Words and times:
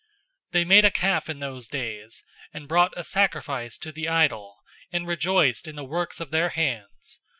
'{Exodus 0.51 0.63
32:1} 0.63 0.63
007:041 0.63 0.63
They 0.63 0.65
made 0.65 0.85
a 0.85 0.89
calf 0.91 1.29
in 1.29 1.37
those 1.39 1.67
days, 1.67 2.23
and 2.51 2.67
brought 2.67 2.93
a 2.97 3.03
sacrifice 3.03 3.77
to 3.77 3.91
the 3.91 4.09
idol, 4.09 4.63
and 4.91 5.05
rejoiced 5.05 5.67
in 5.67 5.75
the 5.75 5.83
works 5.85 6.19
of 6.19 6.31
their 6.31 6.49
hands. 6.49 7.19